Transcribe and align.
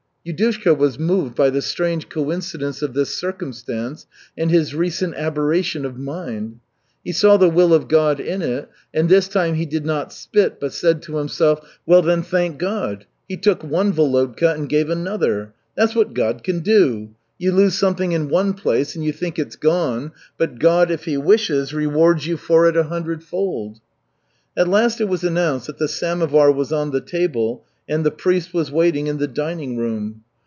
Yudushka 0.23 0.77
was 0.77 0.99
moved 0.99 1.33
by 1.35 1.49
the 1.49 1.63
strange 1.63 2.07
coincidence 2.07 2.83
of 2.83 2.93
this 2.93 3.09
circumstance 3.09 4.05
and 4.37 4.51
his 4.51 4.75
recent 4.75 5.15
aberration 5.15 5.83
of 5.83 5.97
mind. 5.97 6.59
He 7.03 7.11
saw 7.11 7.37
the 7.37 7.49
will 7.49 7.73
of 7.73 7.87
God 7.87 8.19
in 8.19 8.43
it, 8.43 8.69
and 8.93 9.09
this 9.09 9.27
time 9.27 9.55
he 9.55 9.65
did 9.65 9.83
not 9.83 10.13
spit, 10.13 10.59
but 10.59 10.73
said 10.73 11.01
to 11.01 11.17
himself: 11.17 11.67
"Well, 11.87 12.03
then, 12.03 12.21
thank 12.21 12.59
God! 12.59 13.07
He 13.27 13.35
took 13.35 13.63
one 13.63 13.91
Volodka 13.91 14.53
and 14.53 14.69
gave 14.69 14.91
another. 14.91 15.55
That's 15.75 15.95
what 15.95 16.13
God 16.13 16.43
can 16.43 16.59
do. 16.59 17.09
You 17.39 17.51
lose 17.51 17.73
something 17.75 18.11
in 18.11 18.29
one 18.29 18.53
place 18.53 18.93
and 18.95 19.03
you 19.03 19.11
think 19.13 19.39
it's 19.39 19.55
gone, 19.55 20.11
but 20.37 20.59
God, 20.59 20.91
if 20.91 21.05
He 21.05 21.17
wishes, 21.17 21.73
rewards 21.73 22.27
you 22.27 22.37
for 22.37 22.67
it 22.69 22.77
a 22.77 22.83
hundredfold." 22.83 23.79
At 24.55 24.67
last 24.67 25.01
it 25.01 25.05
was 25.09 25.23
announced 25.23 25.65
that 25.65 25.79
the 25.79 25.87
samovar 25.87 26.51
was 26.51 26.71
on 26.71 26.91
the 26.91 27.01
table 27.01 27.65
and 27.89 28.05
the 28.05 28.11
priest 28.11 28.53
was 28.53 28.71
waiting 28.71 29.07
in 29.07 29.17
the 29.17 29.27
dining 29.27 29.75
room. 29.75 30.21